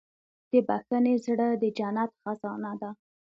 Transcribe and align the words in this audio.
د 0.51 0.53
بښنې 0.67 1.15
زړه 1.25 1.47
د 1.61 1.63
جنت 1.77 2.11
خزانه 2.21 2.71
ده. 2.81 2.89